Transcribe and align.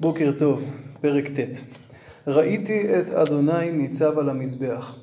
בוקר 0.00 0.32
טוב, 0.38 0.64
פרק 1.00 1.28
ט' 1.28 1.60
ראיתי 2.26 2.98
את 2.98 3.08
אדוני 3.08 3.70
ניצב 3.72 4.18
על 4.18 4.28
המזבח. 4.28 4.96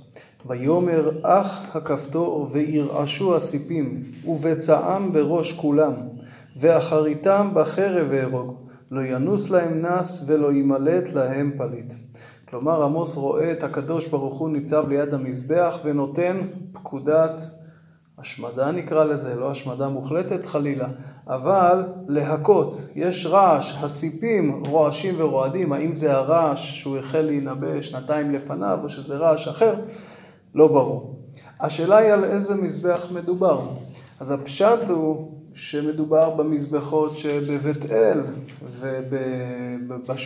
ויאמר 0.46 1.12
אח 1.24 1.76
הכפתור 1.76 2.50
וירעשו 2.52 3.36
הסיפים 3.36 4.04
ובצעם 4.26 5.14
בראש 5.14 5.54
כולם 5.54 5.94
ואחריתם 6.58 7.50
בחרב 7.54 8.12
אהרוג 8.12 8.56
לא 8.92 9.02
ינוס 9.02 9.50
להם 9.50 9.86
נס 9.86 10.26
ולא 10.28 10.54
ימלט 10.54 11.14
להם 11.14 11.52
פליט. 11.58 11.94
כלומר 12.50 12.84
עמוס 12.84 13.16
רואה 13.16 13.52
את 13.52 13.64
הקדוש 13.64 14.08
ברוך 14.08 14.38
הוא 14.38 14.50
ניצב 14.50 14.90
ליד 14.90 15.14
המזבח 15.14 15.80
ונותן 15.84 16.38
פקודת 16.74 17.42
השמדה 18.20 18.72
נקרא 18.72 19.04
לזה, 19.04 19.36
לא 19.36 19.52
השמדה 19.52 19.90
מוחלטת 19.90 20.46
חלילה, 20.46 20.88
אבל 21.28 21.84
להכות, 22.08 22.82
יש 22.96 23.26
רעש, 23.26 23.74
הסיפים 23.84 24.64
רועשים 24.66 25.16
ורועדים, 25.18 25.74
האם 25.74 25.94
זה 25.94 26.14
הרעש 26.14 26.80
שהוא 26.80 26.98
החל 26.98 27.22
להינבא 27.22 27.82
שנתיים 27.82 28.32
לפניו 28.32 28.80
או 28.84 28.90
שזה 28.90 29.18
רעש 29.18 29.48
אחר, 29.48 29.74
לא 30.56 30.68
ברור. 30.68 31.16
השאלה 31.60 31.98
היא 31.98 32.14
על 32.14 32.24
איזה 32.24 32.56
מזבח 32.56 33.08
מדובר. 33.12 33.62
אז 34.20 34.32
הפשט 34.32 34.90
הוא 34.90 35.32
שמדובר 35.54 36.30
במזבחות 36.30 37.18
שבבית 37.18 37.92
אל 37.92 38.22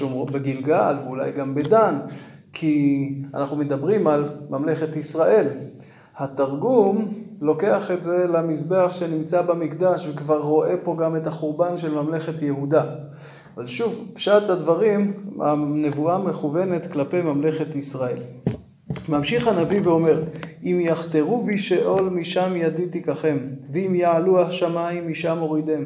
ובגלגל 0.01 0.95
ואולי 1.03 1.31
גם 1.31 1.55
בדן, 1.55 1.99
כי 2.53 3.13
אנחנו 3.33 3.57
מדברים 3.57 4.07
על 4.07 4.29
ממלכת 4.49 4.95
ישראל. 4.95 5.47
התרגום 6.17 7.13
לוקח 7.41 7.91
את 7.91 8.03
זה 8.03 8.25
למזבח 8.27 8.91
שנמצא 8.91 9.41
במקדש 9.41 10.07
וכבר 10.07 10.41
רואה 10.41 10.77
פה 10.83 10.95
גם 10.99 11.15
את 11.15 11.27
החורבן 11.27 11.77
של 11.77 11.91
ממלכת 11.91 12.41
יהודה. 12.41 12.85
אבל 13.55 13.65
שוב, 13.65 14.07
פשט 14.13 14.49
הדברים, 14.49 15.13
הנבואה 15.41 16.17
מכוונת 16.17 16.91
כלפי 16.91 17.21
ממלכת 17.21 17.75
ישראל. 17.75 18.17
ממשיך 19.09 19.47
הנביא 19.47 19.81
ואומר, 19.83 20.23
אם 20.63 20.79
יחתרו 20.81 21.45
בי 21.45 21.57
שאול 21.57 22.09
משם 22.09 22.55
ידי 22.55 22.87
תיקחם, 22.87 23.37
ואם 23.71 23.95
יעלו 23.95 24.41
השמיים 24.41 25.09
משם 25.09 25.37
אורידם, 25.41 25.83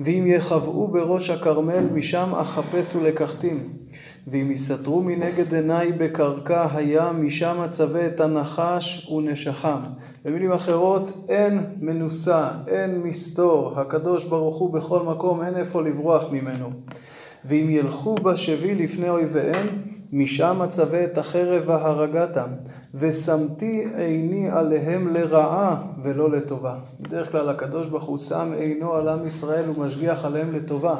ואם 0.00 0.24
יחבאו 0.26 0.88
בראש 0.88 1.30
הכרמל 1.30 1.84
משם 1.92 2.34
אחפש 2.34 2.96
ולקחתים, 2.96 3.68
ואם 4.26 4.50
יסתרו 4.50 5.02
מנגד 5.02 5.54
עיניי 5.54 5.92
בקרקע 5.92 6.66
הים, 6.74 7.26
משם 7.26 7.56
אצווה 7.64 8.06
את 8.06 8.20
הנחש 8.20 9.10
ונשכם. 9.10 9.78
במילים 10.24 10.52
אחרות, 10.52 11.12
אין 11.28 11.64
מנוסה, 11.80 12.50
אין 12.66 13.00
מסתור, 13.02 13.80
הקדוש 13.80 14.24
ברוך 14.24 14.58
הוא 14.58 14.72
בכל 14.72 15.02
מקום, 15.02 15.42
אין 15.42 15.56
איפה 15.56 15.82
לברוח 15.82 16.24
ממנו. 16.32 16.70
ואם 17.44 17.66
ילכו 17.70 18.14
בשבי 18.14 18.74
לפני 18.74 19.08
אויביהם, 19.08 19.66
משם 20.12 20.62
אצווה 20.62 21.04
את 21.04 21.18
החרב 21.18 21.62
והרגתם, 21.66 22.48
ושמתי 22.94 23.86
עיני 23.96 24.50
עליהם 24.50 25.08
לרעה 25.08 25.82
ולא 26.02 26.30
לטובה. 26.30 26.74
בדרך 27.00 27.32
כלל 27.32 27.48
הקדוש 27.48 27.86
ברוך 27.86 28.04
הוא 28.04 28.18
שם 28.18 28.52
עינו 28.58 28.94
על 28.94 29.08
עם 29.08 29.26
ישראל 29.26 29.70
ומשגיח 29.70 30.24
עליהם 30.24 30.52
לטובה. 30.52 30.94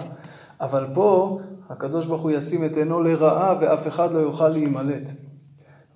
אבל 0.61 0.87
פה 0.95 1.39
הקדוש 1.71 2.07
ברוך 2.07 2.23
הוא 2.23 2.31
ישים 2.31 2.65
את 2.65 2.77
עינו 2.77 3.01
לרעה 3.01 3.55
ואף 3.61 3.87
אחד 3.87 4.13
לא 4.13 4.19
יוכל 4.19 4.49
להימלט. 4.49 5.11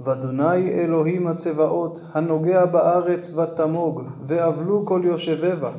ואדוני 0.00 0.70
אלוהים 0.70 1.26
הצבאות, 1.26 2.00
הנוגע 2.12 2.64
בארץ 2.64 3.36
ותמוג, 3.36 4.02
ואבלו 4.22 4.86
כל 4.86 5.02
יושבי 5.04 5.56
בה, 5.60 5.70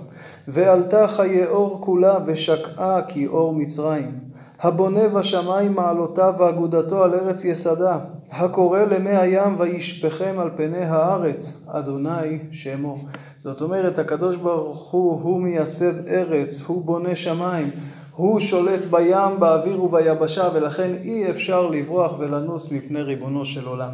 ועלתה 0.47 1.07
חיי 1.07 1.47
אור 1.47 1.81
כולה, 1.81 2.17
ושקעה 2.25 3.01
כי 3.07 3.27
אור 3.27 3.53
מצרים. 3.53 4.34
הבונה 4.61 5.07
בשמיים 5.07 5.73
מעלותיו 5.73 6.33
ואגודתו 6.39 7.03
על 7.03 7.15
ארץ 7.15 7.45
יסדה, 7.45 7.99
הקורא 8.31 8.79
למי 8.79 9.09
הים 9.09 9.55
וישפכם 9.59 10.35
על 10.39 10.49
פני 10.55 10.83
הארץ, 10.83 11.67
אדוני 11.67 12.39
שמו. 12.51 12.97
זאת 13.37 13.61
אומרת, 13.61 13.99
הקדוש 13.99 14.37
ברוך 14.37 14.91
הוא, 14.91 15.21
הוא 15.21 15.41
מייסד 15.41 16.07
ארץ, 16.07 16.61
הוא 16.67 16.85
בונה 16.85 17.15
שמיים, 17.15 17.69
הוא 18.15 18.39
שולט 18.39 18.81
בים, 18.89 19.39
באוויר 19.39 19.83
וביבשה, 19.83 20.49
ולכן 20.53 20.91
אי 21.03 21.29
אפשר 21.29 21.67
לברוח 21.67 22.19
ולנוס 22.19 22.71
מפני 22.71 23.01
ריבונו 23.01 23.45
של 23.45 23.67
עולם. 23.67 23.91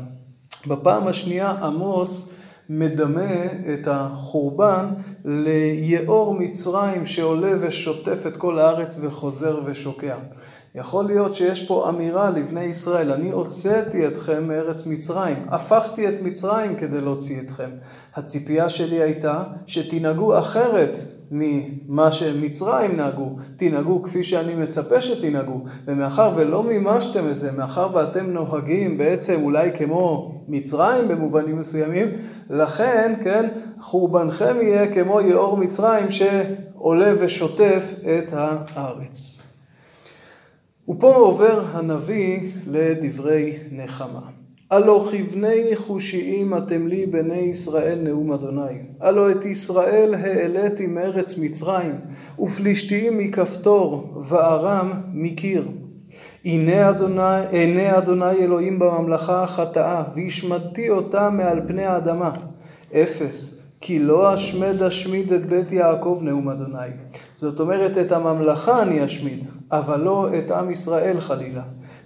בפעם 0.68 1.08
השנייה 1.08 1.52
עמוס 1.52 2.30
מדמה 2.74 3.46
את 3.74 3.88
החורבן 3.92 4.86
ליאור 5.26 6.36
מצרים 6.40 7.06
שעולה 7.06 7.52
ושוטף 7.62 8.28
את 8.28 8.38
כל 8.38 8.60
הארץ 8.60 8.98
וחוזר 9.02 9.60
ושוקע. 9.66 10.16
יכול 10.76 11.06
להיות 11.06 11.34
שיש 11.34 11.68
פה 11.68 11.90
אמירה 11.90 12.30
לבני 12.30 12.64
ישראל, 12.64 13.12
אני 13.12 13.32
הוצאתי 13.32 14.08
אתכם 14.08 14.48
מארץ 14.48 14.86
מצרים, 14.88 15.46
הפכתי 15.48 16.10
את 16.10 16.14
מצרים 16.22 16.76
כדי 16.76 17.02
להוציא 17.02 17.42
אתכם. 17.42 17.70
הציפייה 18.16 18.70
שלי 18.70 19.02
הייתה 19.02 19.44
שתנהגו 19.66 20.40
אחרת 20.40 21.00
ממה 21.32 22.12
שמצרים 22.12 22.98
נהגו, 22.98 23.36
תנהגו 23.56 24.04
כפי 24.04 24.24
שאני 24.24 24.56
מצפה 24.56 25.02
שתנהגו, 25.02 25.64
ומאחר 25.86 26.32
ולא 26.36 26.64
מימשתם 26.64 27.30
את 27.32 27.40
זה, 27.40 27.52
מאחר 27.52 27.88
ואתם 27.94 28.26
נוהגים 28.26 28.98
בעצם 28.98 29.42
אולי 29.44 29.72
כמו 29.78 30.32
מצרים 30.48 31.08
במובנים 31.08 31.58
מסוימים, 31.58 32.08
לכן, 32.50 33.14
כן, 33.24 33.50
חורבנכם 33.80 34.56
יהיה 34.62 34.94
כמו 34.94 35.22
יאור 35.22 35.58
מצרים 35.58 36.12
שעולה 36.12 37.14
ושוטף 37.20 37.94
את 38.02 38.34
הארץ. 38.34 39.42
ופה 40.90 41.16
עובר 41.16 41.66
הנביא 41.74 42.52
לדברי 42.68 43.58
נחמה. 43.72 44.41
הלא 44.72 45.06
כבני 45.12 45.76
חושיים 45.76 46.58
אתם 46.58 46.88
לי 46.88 47.06
בני 47.06 47.38
ישראל 47.38 48.00
נאום 48.04 48.32
אדוני. 48.32 48.82
הלא 49.00 49.32
את 49.32 49.46
ישראל 49.46 50.16
העליתי 50.16 50.88
מארץ 50.88 51.38
מצרים, 51.38 51.96
ופלישתיים 52.40 53.18
מכפתור, 53.18 54.22
וארם 54.30 54.92
מקיר. 55.14 55.68
הנה 56.46 56.90
אדוני, 56.90 57.48
עיני 57.50 57.98
אדוני 57.98 58.32
אלוהים 58.32 58.80
בממלכה 58.80 59.44
החטאה, 59.44 60.04
והשמדתי 60.16 60.90
אותה 60.90 61.30
מעל 61.30 61.62
פני 61.68 61.86
האדמה. 61.86 62.32
אפס. 62.94 63.58
כי 63.82 64.00
לא 64.00 64.34
אשמד 64.34 64.84
אשמיד 64.84 65.34
את 65.34 65.46
בית 65.46 65.72
יעקב 65.72 66.20
נאום 66.22 66.50
אדוני. 66.50 66.90
זאת 67.34 67.60
אומרת, 67.60 67.98
את 67.98 68.12
הממלכה 68.12 68.82
אני 68.82 69.06
אשמיד, 69.06 69.46
אבל 69.72 70.00
לא 70.00 70.30
את 70.38 70.52
עם 70.52 70.72
ישראל 70.72 71.20
חלילה. 71.20 71.64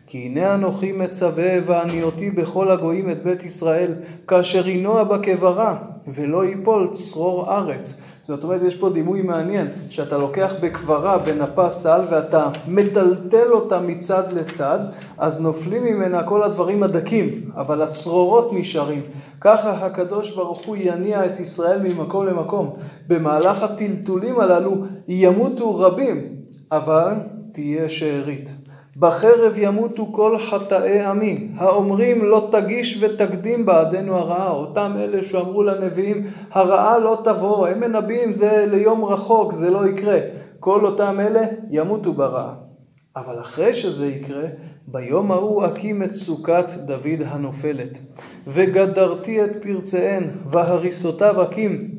כי 0.08 0.18
הנה 0.18 0.54
אנוכי 0.54 0.92
מצווה 0.92 1.54
וענייתי 1.66 2.30
בכל 2.30 2.72
הגויים 2.72 3.10
את 3.10 3.24
בית 3.24 3.44
ישראל, 3.44 3.94
כאשר 4.28 4.68
ינוע 4.68 5.04
בקברה, 5.04 5.76
ולא 6.08 6.46
ייפול 6.46 6.90
צרור 6.92 7.58
ארץ. 7.58 8.02
זאת 8.22 8.44
אומרת, 8.44 8.62
יש 8.62 8.76
פה 8.76 8.90
דימוי 8.90 9.22
מעניין, 9.22 9.68
שאתה 9.90 10.18
לוקח 10.18 10.54
בקברה 10.62 11.18
בנפה 11.18 11.70
סל 11.70 12.02
ואתה 12.10 12.50
מטלטל 12.68 13.52
אותה 13.52 13.80
מצד 13.80 14.34
לצד, 14.34 14.80
אז 15.18 15.42
נופלים 15.42 15.84
ממנה 15.84 16.24
כל 16.24 16.44
הדברים 16.44 16.84
הדקים, 16.84 17.30
אבל 17.56 17.82
הצרורות 17.82 18.50
נשארים. 18.54 19.02
ככה 19.42 19.72
הקדוש 19.72 20.36
ברוך 20.36 20.66
הוא 20.66 20.78
יניע 20.80 21.26
את 21.26 21.40
ישראל 21.40 21.80
ממקום 21.84 22.26
למקום. 22.26 22.74
במהלך 23.08 23.64
הטלטולים 23.64 24.40
הללו 24.40 24.76
ימותו 25.08 25.76
רבים, 25.76 26.22
אבל 26.72 27.14
תהיה 27.52 27.90
שארית. 27.90 28.65
בחרב 28.98 29.54
ימותו 29.58 30.10
כל 30.12 30.40
חטאי 30.40 31.00
עמי, 31.00 31.48
האומרים 31.58 32.26
לא 32.26 32.50
תגיש 32.52 33.04
ותקדים 33.04 33.66
בעדנו 33.66 34.16
הרעה, 34.16 34.52
אותם 34.52 34.94
אלה 34.98 35.24
שאמרו 35.24 35.64
לנביאים, 35.64 36.24
הרעה 36.52 37.00
לא 37.00 37.22
תבוא, 37.24 37.68
הם 37.68 37.80
מנבאים 37.80 38.34
זה 38.34 38.66
ליום 38.72 39.06
רחוק, 39.06 39.54
זה 39.54 39.70
לא 39.70 39.88
יקרה. 39.88 40.20
כל 40.60 40.86
אותם 40.86 41.20
אלה 41.20 41.42
ימותו 41.70 42.14
ברעה. 42.14 42.54
אבל 43.16 43.40
אחרי 43.42 43.74
שזה 43.74 44.08
יקרה, 44.08 44.44
ביום 44.88 45.32
ההוא 45.32 45.66
אקים 45.66 46.04
את 46.04 46.14
סוכת 46.14 46.72
דוד 46.86 47.22
הנופלת, 47.26 48.00
וגדרתי 48.48 49.44
את 49.44 49.64
פרציהן, 49.64 50.24
והריסותיו 50.46 51.44
אקים, 51.44 51.90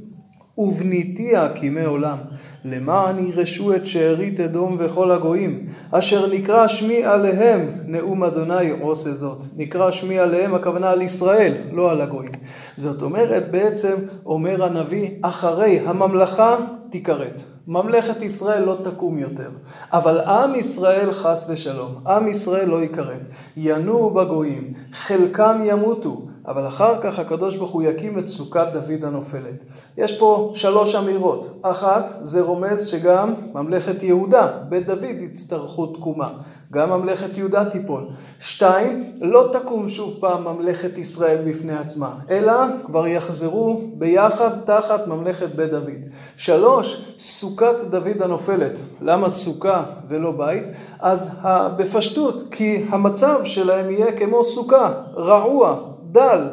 ובניתי 0.59 1.37
אקימי 1.37 1.85
עולם, 1.85 2.19
למען 2.65 3.19
ירשו 3.19 3.75
את 3.75 3.87
שארית 3.87 4.41
אדום 4.41 4.77
וכל 4.79 5.11
הגויים, 5.11 5.67
אשר 5.91 6.35
נקרא 6.35 6.67
שמי 6.69 7.05
עליהם, 7.05 7.71
נאום 7.87 8.25
אדוני 8.25 8.71
עושה 8.81 9.13
זאת. 9.13 9.39
נקרא 9.57 9.91
שמי 9.91 10.19
עליהם, 10.19 10.55
הכוונה 10.55 10.91
על 10.91 11.03
ישראל, 11.03 11.53
לא 11.73 11.91
על 11.91 12.01
הגויים. 12.01 12.33
זאת 12.77 13.03
אומרת, 13.03 13.51
בעצם 13.51 13.95
אומר 14.27 14.65
הנביא, 14.65 15.11
אחרי 15.23 15.81
הממלכה 15.87 16.57
תיכרת. 16.91 17.56
ממלכת 17.69 18.23
ישראל 18.23 18.65
לא 18.65 18.77
תקום 18.85 19.19
יותר, 19.19 19.51
אבל 19.93 20.21
עם 20.21 20.55
ישראל 20.55 21.13
חס 21.13 21.47
ושלום, 21.49 21.95
עם 22.07 22.29
ישראל 22.29 22.69
לא 22.69 22.83
ייכרת, 22.83 23.29
ינועו 23.57 24.11
בגויים, 24.11 24.73
חלקם 24.93 25.61
ימותו, 25.65 26.23
אבל 26.47 26.67
אחר 26.67 27.01
כך 27.01 27.19
הקדוש 27.19 27.57
ברוך 27.57 27.71
הוא 27.71 27.83
יקים 27.83 28.19
את 28.19 28.29
סוכת 28.29 28.67
דוד 28.73 29.05
הנופלת. 29.05 29.65
יש 29.97 30.19
פה 30.19 30.53
שלוש 30.55 30.95
אמירות. 30.95 31.59
אחת, 31.63 32.19
זה 32.21 32.43
רומז 32.43 32.87
שגם 32.87 33.35
ממלכת 33.55 34.03
יהודה, 34.03 34.49
בית 34.69 34.87
דוד, 34.87 35.21
יצטרכו 35.21 35.87
תקומה. 35.87 36.29
גם 36.73 36.91
ממלכת 36.91 37.39
יהודה 37.39 37.65
תיפול. 37.65 38.07
שתיים, 38.41 39.05
לא 39.21 39.49
תקום 39.53 39.89
שוב 39.89 40.15
פעם 40.21 40.45
ממלכת 40.45 40.99
ישראל 40.99 41.39
בפני 41.49 41.79
עצמה, 41.79 42.15
אלא 42.31 42.53
כבר 42.87 43.07
יחזרו 43.07 43.81
ביחד 43.95 44.51
תחת 44.65 45.07
ממלכת 45.07 45.49
בית 45.55 45.71
דוד. 45.71 46.01
שלוש, 46.37 47.15
סוכת 47.19 47.81
דוד 47.91 48.23
הנופלת. 48.23 48.79
למה 49.01 49.29
סוכה 49.29 49.83
ולא 50.09 50.33
בית? 50.33 50.65
אז 51.01 51.39
בפשטות, 51.77 52.43
כי 52.51 52.85
המצב 52.89 53.41
שלהם 53.45 53.91
יהיה 53.91 54.13
כמו 54.13 54.45
סוכה, 54.45 54.95
רעוע, 55.17 55.77
דל. 56.11 56.49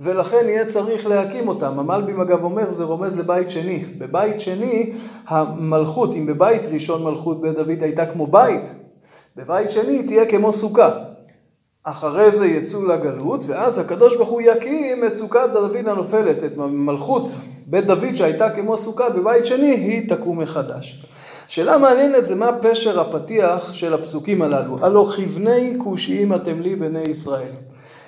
ולכן 0.00 0.44
יהיה 0.48 0.64
צריך 0.64 1.06
להקים 1.06 1.48
אותם. 1.48 1.78
המלבים 1.78 2.20
אגב 2.20 2.44
אומר, 2.44 2.70
זה 2.70 2.84
רומז 2.84 3.18
לבית 3.18 3.50
שני. 3.50 3.84
בבית 3.98 4.40
שני, 4.40 4.92
המלכות, 5.26 6.14
אם 6.14 6.26
בבית 6.26 6.62
ראשון 6.72 7.04
מלכות 7.04 7.40
בית 7.40 7.56
דוד 7.56 7.82
הייתה 7.82 8.06
כמו 8.06 8.26
בית, 8.26 8.72
בבית 9.36 9.70
שני 9.70 10.02
תהיה 10.02 10.26
כמו 10.26 10.52
סוכה. 10.52 10.90
אחרי 11.84 12.30
זה 12.30 12.46
יצאו 12.46 12.86
לגלות, 12.86 13.44
ואז 13.46 13.78
הקדוש 13.78 14.16
ברוך 14.16 14.28
הוא 14.28 14.42
יקים 14.44 15.04
את 15.04 15.14
סוכת 15.14 15.50
דוד 15.52 15.76
הנופלת, 15.76 16.44
את 16.44 16.56
מלכות 16.56 17.28
בית 17.66 17.86
דוד 17.86 18.14
שהייתה 18.14 18.50
כמו 18.50 18.76
סוכה 18.76 19.10
בבית 19.10 19.46
שני, 19.46 19.70
היא 19.70 20.08
תקום 20.08 20.40
מחדש. 20.40 21.04
שאלה 21.48 21.78
מעניינת 21.78 22.26
זה 22.26 22.34
מה 22.34 22.50
פשר 22.62 23.00
הפתיח 23.00 23.72
של 23.72 23.94
הפסוקים 23.94 24.42
הללו. 24.42 24.76
הלא 24.84 25.08
כבני 25.16 25.74
כושיים 25.78 26.34
אתם 26.34 26.60
לי 26.60 26.76
בני 26.76 27.02
ישראל. 27.02 27.52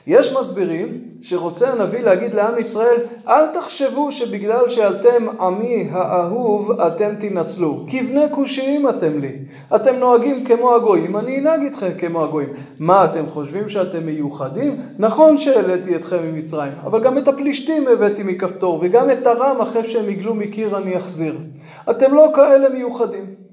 יש 0.07 0.33
מסבירים 0.33 1.05
שרוצה 1.21 1.73
הנביא 1.73 2.01
להגיד 2.01 2.35
לעם 2.35 2.59
ישראל, 2.59 2.97
אל 3.29 3.47
תחשבו 3.47 4.13
שבגלל 4.13 4.69
שאתם 4.69 5.27
עמי 5.41 5.89
האהוב 5.91 6.81
אתם 6.81 7.15
תנצלו. 7.21 7.85
כבני 7.89 8.25
כושיים 8.31 8.89
אתם 8.89 9.19
לי. 9.19 9.33
אתם 9.77 9.97
נוהגים 9.97 10.45
כמו 10.45 10.75
הגויים, 10.75 11.17
אני 11.17 11.39
אנהג 11.39 11.61
איתכם 11.61 11.91
כמו 11.99 12.25
הגויים. 12.25 12.49
מה, 12.79 13.05
אתם 13.05 13.27
חושבים 13.27 13.69
שאתם 13.69 14.07
מיוחדים? 14.07 14.77
נכון 14.99 15.39
שהעליתי 15.39 15.97
אתכם 15.97 16.19
ממצרים, 16.23 16.73
אבל 16.85 17.03
גם 17.03 17.19
את 17.19 17.29
הפלישתים 17.29 17.89
הבאתי 17.89 18.23
מכפתור, 18.23 18.79
וגם 18.83 19.11
את 19.11 19.27
ארם 19.27 19.61
אחרי 19.61 19.85
שהם 19.85 20.11
יגלו 20.11 20.35
מקיר 20.35 20.77
אני 20.77 20.97
אחזיר. 20.97 21.39
אתם 21.91 22.15
לא 22.15 22.29
כאלה 22.35 22.69
מיוחדים. 22.69 23.46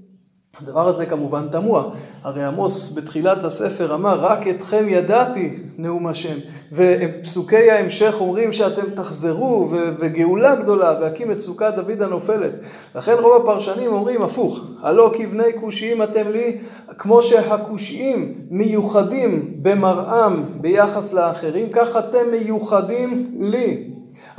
הדבר 0.62 0.88
הזה 0.88 1.06
כמובן 1.06 1.48
תמוה, 1.52 1.84
הרי 2.24 2.44
עמוס 2.44 2.94
בתחילת 2.98 3.44
הספר 3.44 3.94
אמר 3.94 4.20
רק 4.20 4.48
אתכם 4.48 4.86
ידעתי 4.90 5.58
נאום 5.78 6.08
השם. 6.08 6.38
ופסוקי 6.72 7.72
ההמשך 7.72 8.16
אומרים 8.20 8.54
שאתם 8.54 8.90
תחזרו 8.90 9.70
וגאולה 9.72 10.56
גדולה 10.56 10.94
והקים 11.02 11.32
את 11.32 11.40
סוכת 11.40 11.74
דוד 11.76 12.02
הנופלת. 12.02 12.54
לכן 12.96 13.14
רוב 13.20 13.42
הפרשנים 13.42 13.94
אומרים 13.94 14.22
הפוך 14.22 14.60
הלא 14.82 15.12
כבני 15.18 15.60
כושיים 15.60 16.04
אתם 16.04 16.30
לי 16.30 16.58
כמו 16.98 17.22
שהכושיים 17.22 18.34
מיוחדים 18.50 19.54
במראם 19.62 20.44
ביחס 20.62 21.14
לאחרים 21.14 21.70
כך 21.70 21.98
אתם 21.98 22.32
מיוחדים 22.32 23.38
לי. 23.40 23.90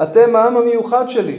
אתם 0.02 0.36
העם 0.36 0.56
המיוחד 0.56 1.08
שלי 1.08 1.38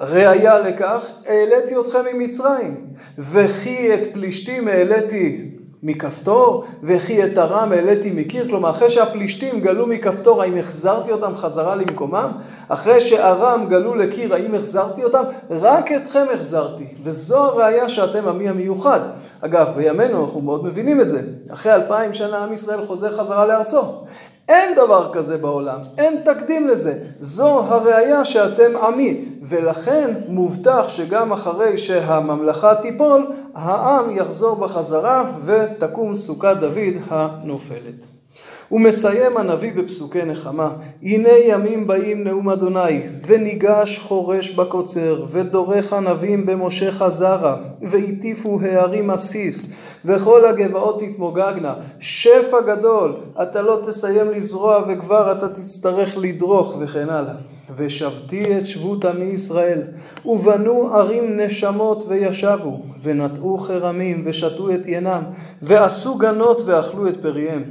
ראיה 0.00 0.58
לכך, 0.58 1.10
העליתי 1.26 1.74
אתכם 1.80 1.98
ממצרים, 2.14 2.86
וכי 3.18 3.94
את 3.94 4.12
פלישתים 4.12 4.68
העליתי 4.68 5.50
מכפתור, 5.82 6.64
וכי 6.82 7.24
את 7.24 7.38
ארם 7.38 7.72
העליתי 7.72 8.10
מקיר, 8.10 8.48
כלומר 8.48 8.70
אחרי 8.70 8.90
שהפלישתים 8.90 9.60
גלו 9.60 9.86
מכפתור, 9.86 10.42
האם 10.42 10.56
החזרתי 10.56 11.12
אותם 11.12 11.36
חזרה 11.36 11.74
למקומם? 11.74 12.32
אחרי 12.68 13.00
שארם 13.00 13.66
גלו 13.68 13.94
לקיר, 13.94 14.34
האם 14.34 14.54
החזרתי 14.54 15.04
אותם? 15.04 15.22
רק 15.50 15.92
אתכם 15.92 16.26
החזרתי, 16.34 16.86
וזו 17.02 17.44
הראיה 17.44 17.88
שאתם 17.88 18.28
עמי 18.28 18.48
המיוחד. 18.48 19.00
אגב, 19.40 19.66
בימינו 19.76 20.24
אנחנו 20.24 20.40
מאוד 20.40 20.64
מבינים 20.64 21.00
את 21.00 21.08
זה. 21.08 21.20
אחרי 21.52 21.74
אלפיים 21.74 22.14
שנה 22.14 22.38
עם 22.38 22.52
ישראל 22.52 22.86
חוזר 22.86 23.16
חזרה 23.18 23.46
לארצו. 23.46 23.82
אין 24.48 24.74
דבר 24.74 25.10
כזה 25.12 25.38
בעולם, 25.38 25.80
אין 25.98 26.20
תקדים 26.24 26.68
לזה. 26.68 26.98
זו 27.20 27.60
הראייה 27.60 28.24
שאתם 28.24 28.76
עמי, 28.76 29.24
ולכן 29.42 30.10
מובטח 30.28 30.88
שגם 30.88 31.32
אחרי 31.32 31.78
שהממלכה 31.78 32.74
תיפול, 32.74 33.26
העם 33.54 34.10
יחזור 34.10 34.56
בחזרה 34.56 35.32
ותקום 35.44 36.14
סוכת 36.14 36.56
דוד 36.60 36.94
הנופלת. 37.08 38.06
ומסיים 38.72 39.36
הנביא 39.36 39.72
בפסוקי 39.72 40.24
נחמה, 40.24 40.70
הנה 41.02 41.28
ימים 41.46 41.86
באים 41.86 42.24
נאום 42.24 42.50
אדוני, 42.50 43.00
וניגש 43.26 43.98
חורש 43.98 44.50
בקוצר, 44.50 45.24
ודורך 45.30 45.92
ענבים 45.92 46.46
במושך 46.46 47.02
זרע, 47.08 47.56
והטיפו 47.82 48.60
הערים 48.62 49.10
עסיס, 49.10 49.74
וכל 50.04 50.44
הגבעות 50.44 51.00
תתמוגגנה. 51.00 51.74
שפע 51.98 52.60
גדול, 52.60 53.16
אתה 53.42 53.62
לא 53.62 53.80
תסיים 53.82 54.30
לזרוע 54.30 54.84
וכבר 54.88 55.32
אתה 55.32 55.48
תצטרך 55.48 56.18
לדרוך 56.18 56.76
וכן 56.80 57.10
הלאה. 57.10 57.34
ושבתי 57.76 58.58
את 58.58 58.66
שבות 58.66 59.04
עמי 59.04 59.24
ישראל, 59.24 59.80
ובנו 60.24 60.94
ערים 60.94 61.40
נשמות 61.40 62.04
וישבו, 62.08 62.80
ונטעו 63.02 63.58
חרמים 63.58 64.22
ושתו 64.26 64.74
את 64.74 64.86
ינם, 64.86 65.22
ועשו 65.62 66.18
גנות 66.18 66.62
ואכלו 66.66 67.08
את 67.08 67.22
פריהם. 67.22 67.64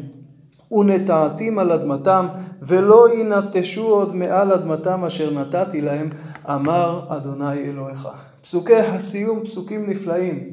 ונטעתים 0.71 1.59
על 1.59 1.71
אדמתם, 1.71 2.27
ולא 2.61 3.07
ינטשו 3.13 3.87
עוד 3.87 4.15
מעל 4.15 4.51
אדמתם 4.51 5.03
אשר 5.05 5.33
נתתי 5.33 5.81
להם, 5.81 6.09
אמר 6.49 7.01
אדוני 7.07 7.59
אלוהיך. 7.59 8.07
פסוקי 8.41 8.75
הסיום 8.75 9.43
פסוקים 9.43 9.89
נפלאים. 9.89 10.43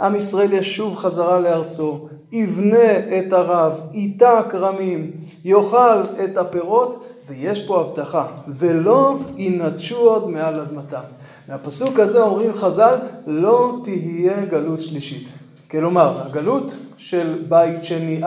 עם 0.00 0.16
ישראל 0.16 0.52
ישוב 0.52 0.96
חזרה 0.96 1.40
לארצו, 1.40 2.08
יבנה 2.32 2.98
את 3.18 3.32
הרב, 3.32 3.80
ייטע 3.92 4.42
כרמים, 4.48 5.10
יאכל 5.44 6.00
את 6.24 6.36
הפירות, 6.38 7.04
ויש 7.28 7.66
פה 7.66 7.80
הבטחה, 7.80 8.26
ולא 8.48 9.18
ינטשו 9.36 9.96
עוד 9.96 10.30
מעל 10.30 10.60
אדמתם. 10.60 11.00
מהפסוק 11.48 11.98
הזה 11.98 12.22
אומרים 12.22 12.52
חז"ל, 12.54 12.94
לא 13.26 13.76
תהיה 13.84 14.44
גלות 14.44 14.80
שלישית. 14.80 15.28
כלומר, 15.70 16.22
הגלות 16.26 16.76
של 16.96 17.42
בית 17.48 17.84
שני, 17.84 18.20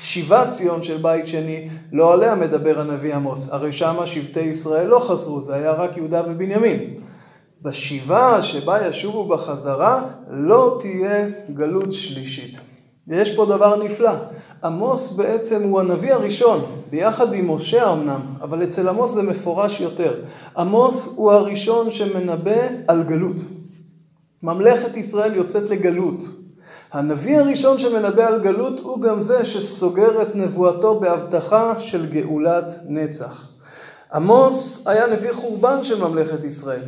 שיבת 0.00 0.48
ציון 0.48 0.82
של 0.82 0.96
בית 0.96 1.26
שני, 1.26 1.68
לא 1.92 2.12
עליה 2.12 2.34
מדבר 2.34 2.80
הנביא 2.80 3.14
עמוס. 3.14 3.48
הרי 3.52 3.72
שמה 3.72 4.06
שבטי 4.06 4.40
ישראל 4.40 4.86
לא 4.86 5.00
חזרו, 5.00 5.40
זה 5.40 5.54
היה 5.54 5.72
רק 5.72 5.96
יהודה 5.96 6.22
ובנימין. 6.28 6.94
בשיבה 7.62 8.42
שבה 8.42 8.88
ישובו 8.88 9.24
בחזרה, 9.24 10.02
לא 10.30 10.76
תהיה 10.80 11.26
גלות 11.54 11.92
שלישית. 11.92 12.58
ויש 13.08 13.36
פה 13.36 13.46
דבר 13.46 13.82
נפלא. 13.84 14.10
עמוס 14.64 15.10
בעצם 15.10 15.62
הוא 15.62 15.80
הנביא 15.80 16.12
הראשון, 16.12 16.64
ביחד 16.90 17.34
עם 17.34 17.50
משה 17.50 17.92
אמנם, 17.92 18.20
אבל 18.40 18.62
אצל 18.62 18.88
עמוס 18.88 19.10
זה 19.10 19.22
מפורש 19.22 19.80
יותר. 19.80 20.14
עמוס 20.56 21.14
הוא 21.16 21.32
הראשון 21.32 21.90
שמנבא 21.90 22.66
על 22.88 23.02
גלות. 23.02 23.36
ממלכת 24.42 24.96
ישראל 24.96 25.34
יוצאת 25.34 25.70
לגלות. 25.70 26.24
הנביא 26.92 27.38
הראשון 27.38 27.78
שמנבא 27.78 28.26
על 28.26 28.42
גלות 28.42 28.80
הוא 28.80 29.00
גם 29.00 29.20
זה 29.20 29.44
שסוגר 29.44 30.22
את 30.22 30.34
נבואתו 30.34 31.00
בהבטחה 31.00 31.80
של 31.80 32.06
גאולת 32.06 32.64
נצח. 32.88 33.55
עמוס 34.14 34.86
היה 34.86 35.06
נביא 35.06 35.32
חורבן 35.32 35.82
של 35.82 36.08
ממלכת 36.08 36.44
ישראל. 36.44 36.82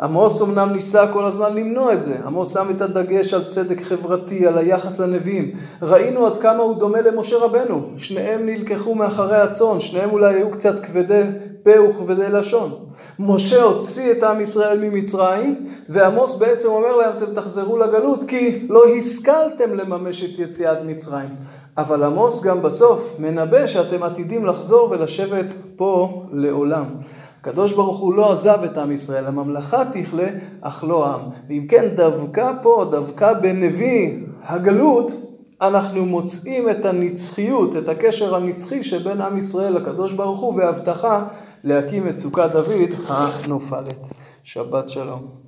עמוס 0.00 0.42
אמנם 0.42 0.72
ניסה 0.72 1.12
כל 1.12 1.24
הזמן 1.24 1.54
למנוע 1.54 1.92
את 1.92 2.00
זה. 2.00 2.16
עמוס 2.26 2.54
שם 2.54 2.66
את 2.76 2.80
הדגש 2.80 3.34
על 3.34 3.44
צדק 3.44 3.82
חברתי, 3.82 4.46
על 4.46 4.58
היחס 4.58 5.00
לנביאים. 5.00 5.52
ראינו 5.82 6.26
עד 6.26 6.38
כמה 6.38 6.62
הוא 6.62 6.76
דומה 6.76 7.00
למשה 7.00 7.36
רבנו. 7.36 7.90
שניהם 7.96 8.46
נלקחו 8.46 8.94
מאחרי 8.94 9.36
הצאן, 9.36 9.80
שניהם 9.80 10.10
אולי 10.10 10.34
היו 10.34 10.50
קצת 10.50 10.80
כבדי 10.84 11.22
פה 11.62 11.70
וכבדי 11.90 12.28
לשון. 12.30 12.74
משה 13.18 13.62
הוציא 13.62 14.12
את 14.12 14.22
עם 14.22 14.40
ישראל 14.40 14.78
ממצרים, 14.80 15.66
ועמוס 15.88 16.36
בעצם 16.36 16.68
אומר 16.68 16.96
להם, 16.96 17.16
אתם 17.16 17.34
תחזרו 17.34 17.78
לגלות, 17.78 18.24
כי 18.28 18.66
לא 18.68 18.82
השכלתם 18.98 19.74
לממש 19.74 20.24
את 20.24 20.38
יציאת 20.38 20.78
מצרים. 20.86 21.28
אבל 21.78 22.04
עמוס 22.04 22.42
גם 22.42 22.62
בסוף 22.62 23.16
מנבא 23.18 23.66
שאתם 23.66 24.02
עתידים 24.02 24.46
לחזור 24.46 24.88
ולשבת 24.90 25.46
פה 25.76 26.22
לעולם. 26.32 26.84
הקדוש 27.40 27.72
ברוך 27.72 27.98
הוא 27.98 28.14
לא 28.14 28.32
עזב 28.32 28.58
את 28.64 28.78
עם 28.78 28.92
ישראל, 28.92 29.26
הממלכה 29.26 29.82
תכלה, 29.92 30.26
אך 30.60 30.84
לא 30.84 31.06
עם. 31.06 31.20
ואם 31.48 31.66
כן, 31.68 31.88
דווקא 31.96 32.50
פה, 32.62 32.86
דווקא 32.90 33.32
בנביא 33.32 34.16
הגלות, 34.42 35.12
אנחנו 35.60 36.06
מוצאים 36.06 36.70
את 36.70 36.84
הנצחיות, 36.84 37.76
את 37.76 37.88
הקשר 37.88 38.34
הנצחי 38.34 38.82
שבין 38.82 39.20
עם 39.20 39.38
ישראל 39.38 39.72
לקדוש 39.72 40.12
ברוך 40.12 40.40
הוא 40.40 40.54
וההבטחה 40.54 41.24
להקים 41.64 42.08
את 42.08 42.18
סוכת 42.18 42.50
דוד 42.52 42.90
הנופלת. 43.08 44.06
שבת 44.42 44.88
שלום. 44.90 45.43